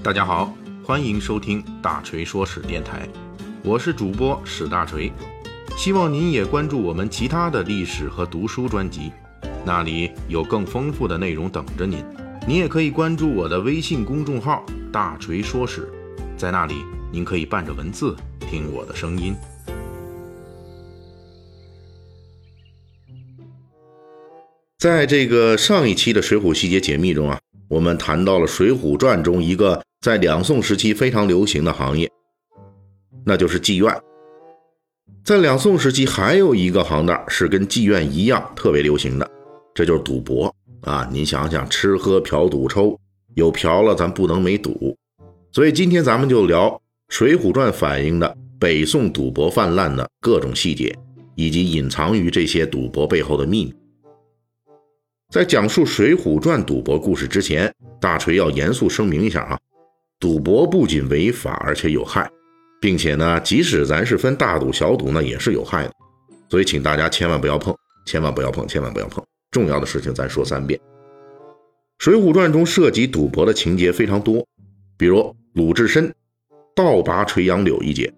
[0.00, 0.54] 大家好，
[0.84, 3.06] 欢迎收听大锤说史电台，
[3.64, 5.12] 我是主播史大锤，
[5.76, 9.10] 希望您也关注我们其他的历史和读书专辑，
[9.66, 12.02] 那里有更丰富的内容等着您。
[12.46, 15.92] 您也可以关注我的微信公众号“大锤说史”，
[16.38, 16.76] 在那里
[17.12, 18.14] 您可以伴着文字
[18.48, 19.34] 听我的声音。
[24.78, 32.08] 在这个上一期的《水浒细节解密》中啊，我们谈到了《水浒传》中一个在两宋时期非常流行的行业，
[33.24, 33.92] 那就是妓院。
[35.24, 39.28] 在两宋时期，还有一个行当是跟妓院一样特别流行的，
[39.74, 41.08] 这就是赌博啊！
[41.10, 42.96] 您想想，吃喝嫖赌抽，
[43.34, 44.96] 有嫖了，咱不能没赌。
[45.50, 46.70] 所以今天咱们就聊
[47.08, 50.96] 《水浒传》反映的北宋赌博泛滥的各种细节，
[51.34, 53.74] 以及隐藏于这些赌博背后的秘密。
[55.28, 59.58] 在讲述《水浒传》赌博故事之前，大锤要严肃声明一下啊，
[60.20, 62.28] 赌博不仅违法，而且有害，
[62.80, 65.92] 并且呢，即使咱是分大赌小赌，那也是有害的，
[66.48, 67.72] 所以请大家千万不要碰，
[68.04, 69.24] 千万不要碰，千万不要碰。
[69.52, 70.78] 重要的事情咱说三遍。
[71.98, 74.44] 《水浒传》中涉及赌博的情节非常多，
[74.96, 76.12] 比如鲁智深
[76.74, 78.12] 倒拔垂杨柳一节，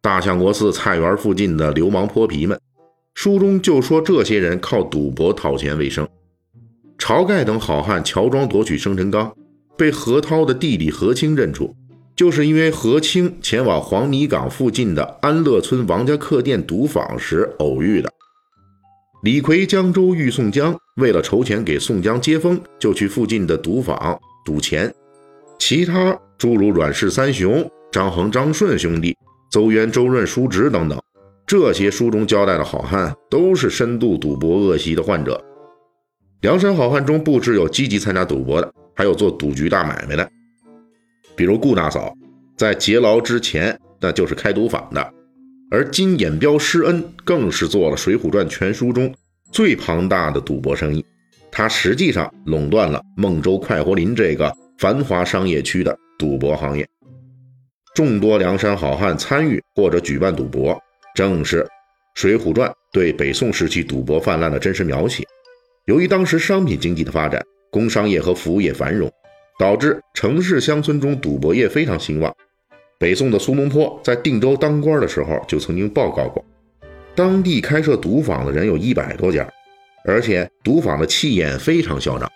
[0.00, 2.58] 大相国寺菜园附近的流氓泼皮们，
[3.14, 6.08] 书中就说这些人靠赌博讨钱为生。
[6.98, 9.32] 晁盖等好汉乔装夺取生辰纲，
[9.78, 11.72] 被何涛的弟弟何清认出，
[12.16, 18.10] 就是因为何清前往黄泥岗附近的安乐村王家客店赌坊时偶遇的。
[19.22, 24.92] 李逵江州遇宋江，为了筹钱给宋江接风，就去附近的赌坊赌钱。
[25.60, 29.16] 其他诸如阮氏三雄、张衡、张顺兄弟、
[29.50, 31.00] 邹渊、周润、叔侄等等，
[31.46, 35.40] 这些书中交代的好汉，都是深度赌博恶习的患者。
[36.40, 40.28] 梁山好汉中不只有积极参加赌博的，还有做赌局大买卖的，
[41.36, 42.12] 比如顾大嫂，
[42.56, 45.12] 在劫牢之前那就是开赌坊的，
[45.70, 49.14] 而金眼彪施恩更是做了《水浒传》全书中
[49.52, 51.06] 最庞大的赌博生意，
[51.48, 56.84] 他实际上垄断了孟州快活林这个繁华商业区的赌博行业。
[57.94, 60.76] 众多梁山好汉参与或者举办赌博，
[61.14, 61.62] 正是
[62.16, 65.24] 《水浒传》对北宋时期赌博泛滥的真实描写。
[65.84, 67.40] 由于当时商品经济的发展，
[67.70, 69.10] 工商业和服务业繁荣，
[69.58, 72.34] 导致城市乡村中赌博业非常兴旺。
[72.98, 76.44] 北宋的苏东坡在定州当官的时候就曾经报告过，
[77.14, 79.48] 当地开设赌坊的人有一百多家，
[80.04, 82.28] 而且赌坊的气焰非常嚣张，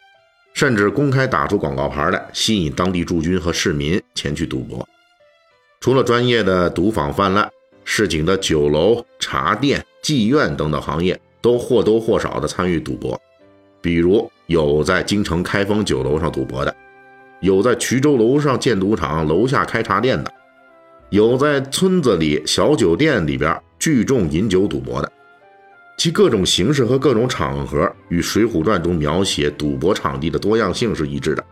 [0.55, 4.87] 甚至公开打出广告牌来，吸引当地驻军和市民前去赌博。
[5.81, 7.51] 除了专业的赌坊泛滥，
[7.85, 13.21] 市井的酒楼、茶店、妓院等等行业都或多或少的参与赌博。
[13.83, 16.75] 比如有在京城开封酒楼上赌博的，
[17.41, 20.33] 有在衢州楼上建赌场楼下开茶店的，
[21.11, 25.13] 有在村子里小酒店里边聚众饮酒赌博的，
[25.99, 31.45] 其各种形式和各种场合与《水浒传》中描写赌博场地的多样性是一致的。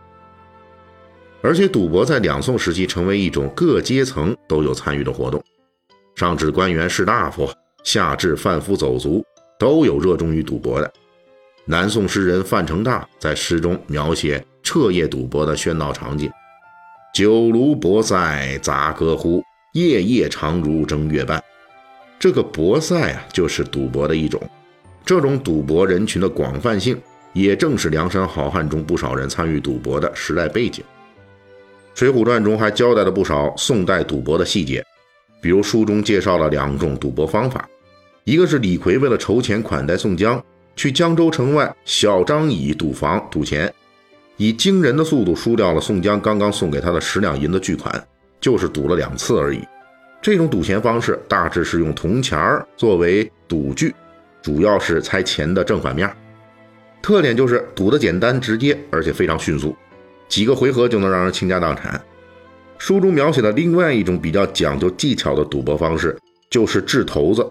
[1.41, 5.43] 而且赌博在两宋时期成为一种各阶层都有参与的活动，
[6.15, 7.49] 上至官员士大夫，
[7.83, 9.21] 下至贩夫走卒，
[9.59, 10.93] 都有热衷于赌博的。
[11.65, 16.29] 南宋诗人范成大在诗中描写彻夜赌博的喧闹场景
[17.13, 21.41] ：“酒炉博赛杂歌呼，夜夜长如正月半。”
[22.19, 24.41] 这个博赛啊，就是赌博的一种。
[25.05, 26.99] 这种赌博人群的广泛性，
[27.33, 30.83] 也正是梁山好汉中不少人参与赌博的时代背景。
[31.99, 34.83] 《水浒传》中还交代了不少宋代赌博的细节，
[35.41, 37.67] 比如书中介绍了两种赌博方法，
[38.23, 40.43] 一个是李逵为了筹钱款待宋江。
[40.75, 43.71] 去江州城外小张乙赌坊赌钱，
[44.37, 48.07] 以惊人的速度输掉了宋江刚刚送给他的十两银子巨款，
[48.39, 49.61] 就是赌了两次而已。
[50.21, 53.93] 这种赌钱方式大致是用铜钱儿作为赌具，
[54.41, 56.11] 主要是猜钱的正反面。
[57.01, 59.75] 特点就是赌的简单直接，而且非常迅速，
[60.27, 61.99] 几个回合就能让人倾家荡产。
[62.77, 66.17] 书中描写的另外一种比较讲究技巧的赌博方式，
[66.49, 67.47] 就是掷骰子。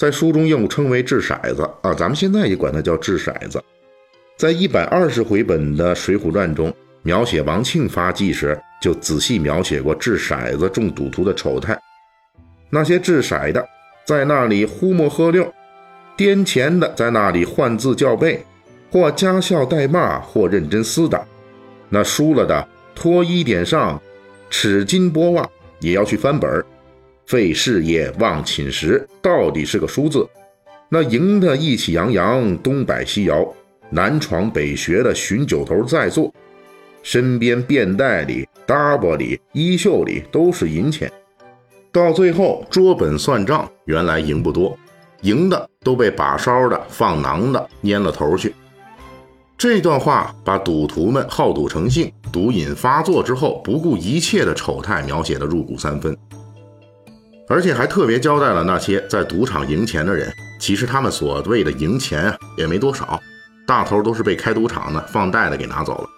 [0.00, 3.62] 在书中又称为掷骰子啊，咱们现在也管它叫掷骰子。
[4.34, 11.78] 在一百二十回本的《水浒传》中，描写王庆发迹时，就仔细描写过掷骰子中赌徒的丑态。
[12.70, 13.62] 那些掷骰的
[14.06, 15.46] 在那里呼摸喝溜，
[16.16, 18.42] 颠钱的在那里换字叫背，
[18.90, 21.22] 或加笑带骂，或认真厮打。
[21.90, 24.00] 那输了的脱衣点上，
[24.48, 25.46] 尺金拨袜，
[25.80, 26.64] 也要去翻本儿。
[27.30, 30.28] 费事业忘寝食，到底是个输字。
[30.88, 33.46] 那赢的意气洋洋，东摆西摇，
[33.88, 36.34] 南闯北学的寻酒头在座，
[37.04, 41.08] 身边便袋里搭膊里、衣袖里都是银钱。
[41.92, 44.76] 到最后桌本算账，原来赢不多，
[45.20, 48.52] 赢的都被把梢的、放囊的蔫了头去。
[49.56, 56.16] 这段话把赌徒们好赌成性、赌瘾发作之后不顾一切的丑态描写的入骨三分，
[57.50, 63.20] 而且还特别交代了那些在赌场赢钱的人，其实他们所谓的赢钱啊也没多少，
[63.66, 66.08] 大头都是被开赌场的放贷的给拿走了。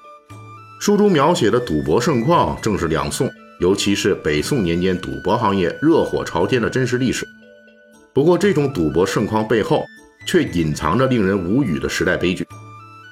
[0.79, 3.31] 书中描写的赌博盛况，正是两宋。
[3.61, 7.25] 尤其是北宋年间赌博行业热火朝天的真实历史。
[8.13, 9.85] 不过，这种赌博盛况背后
[10.27, 12.45] 却隐藏着令人无语的时代悲剧。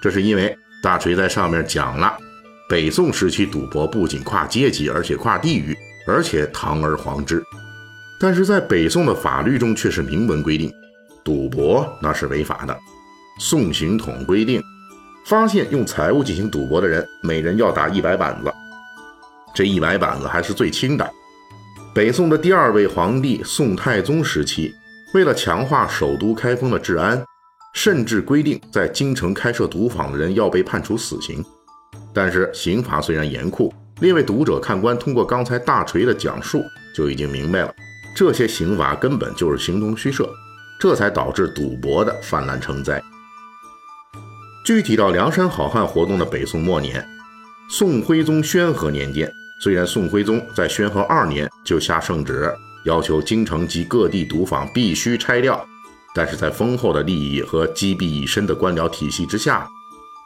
[0.02, 2.18] 这是因为大锤在上面讲了，
[2.68, 5.76] 北宋时期赌博不仅跨阶级，而且跨地域，
[6.06, 7.40] 而且堂而皇之。
[8.20, 10.70] 但是在北宋的法律中却是明文规定，
[11.24, 12.78] 赌博那是违法的。
[13.38, 14.62] 宋刑统规定，
[15.24, 18.52] 发现用财物进行赌博的人，每人要打一百板子。
[19.54, 21.10] 这一百板子还是最轻的。
[21.94, 24.74] 北宋的第二位皇帝宋太宗时期，
[25.14, 27.24] 为了强化首都开封的治安，
[27.74, 31.42] 甚至规定在京城开设赌坊的人要被判处死刑。
[32.12, 36.62] 但是刑罚虽然严酷，列位读者看官通过刚才大锤的讲述
[36.94, 37.74] 就已经明白了，
[38.14, 40.28] 这些刑罚根本就是形同虚设，
[40.78, 43.02] 这才导致赌博的泛滥成灾。
[44.64, 47.04] 具体到梁山好汉活动的北宋末年，
[47.68, 49.30] 宋徽宗宣和年间。
[49.62, 52.50] 虽然宋徽宗在宣和二年就下圣旨，
[52.84, 55.62] 要求京城及各地赌坊必须拆掉，
[56.14, 59.68] 但是在丰厚的利益和积弊已深的官僚体系之下，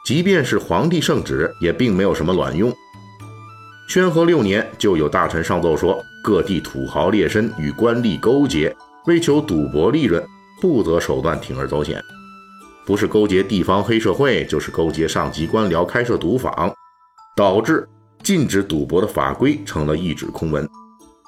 [0.05, 2.73] 即便是皇帝圣旨，也并没有什么卵用。
[3.87, 10.23] 宣和六年，就有大臣上奏说，各地土豪劣绅与官吏勾结，为求赌博利润，
[10.61, 12.03] 不择手段，铤而走险，
[12.85, 16.73] 不是勾结地方黑社会，就是勾结上级官僚开设赌坊，
[17.35, 17.87] 导致。
[18.23, 20.67] 禁止赌博的法规成了一纸空文。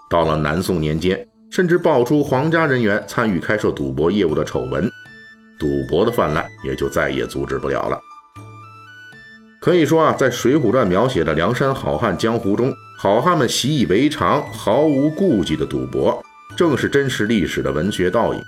[0.09, 4.89] 到了南宋年间，甚至爆出皇家人员参与开设赌博业务的丑闻，
[5.59, 7.99] 赌博的泛滥也就再也阻止不了了。
[9.67, 16.23] 可以说啊，在《水浒传》描写的梁山好汉江湖中，好汉们习以为常、毫无顾忌的赌博，
[16.55, 18.41] 正是真实历史的文学倒影。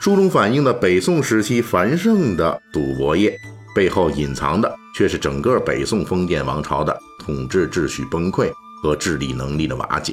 [0.00, 3.32] 书中反映的北宋时期繁盛的赌博业，
[3.76, 6.98] 背后隐藏的却是整个北宋封建王朝的。
[7.20, 8.50] 统治秩序崩溃
[8.82, 10.12] 和治理能力的瓦解，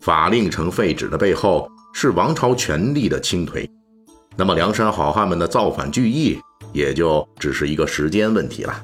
[0.00, 3.68] 法令成废止的背后是王朝权力的倾颓。
[4.36, 6.40] 那么梁山好汉们的造反聚义
[6.72, 8.82] 也就只是一个时间问题了。